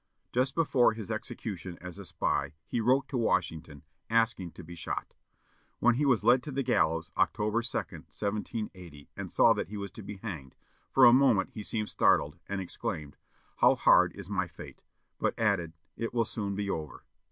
Just 0.33 0.55
before 0.55 0.93
his 0.93 1.11
execution 1.11 1.77
as 1.79 1.99
a 1.99 2.05
spy, 2.05 2.55
he 2.65 2.81
wrote 2.81 3.07
to 3.09 3.19
Washington, 3.19 3.83
asking 4.09 4.49
to 4.53 4.63
be 4.63 4.73
shot. 4.73 5.13
When 5.77 5.93
he 5.93 6.07
was 6.07 6.23
led 6.23 6.41
to 6.41 6.51
the 6.51 6.63
gallows, 6.63 7.11
October 7.17 7.61
2, 7.61 7.77
1780, 7.77 9.09
and 9.15 9.29
saw 9.29 9.53
that 9.53 9.67
he 9.69 9.77
was 9.77 9.91
to 9.91 10.01
be 10.01 10.15
hanged, 10.17 10.55
for 10.91 11.05
a 11.05 11.13
moment 11.13 11.51
he 11.53 11.61
seemed 11.61 11.89
startled, 11.89 12.39
and 12.49 12.59
exclaimed, 12.59 13.15
"How 13.57 13.75
hard 13.75 14.13
is 14.15 14.27
my 14.27 14.47
fate!" 14.47 14.81
but 15.19 15.39
added, 15.39 15.73
"It 15.95 16.15
will 16.15 16.25
soon 16.25 16.55
be 16.55 16.67
over." 16.67 17.03